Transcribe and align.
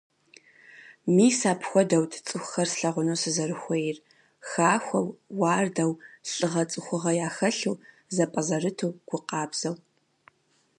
Мис 1.15 1.39
апхуэдэут 1.51 2.11
цӀыхухэр 2.25 2.67
слъэгъуну 2.73 3.19
сызэрыхуейр: 3.21 3.97
хахуэу, 4.49 5.07
уардэу, 5.39 5.91
лӀыгъэ, 6.33 6.63
цӀыхугъэ 6.71 7.11
яхэлъу, 7.27 7.81
зэпӀэзэрыту, 8.15 8.97
гу 9.07 9.17
къабзэу. 9.27 9.75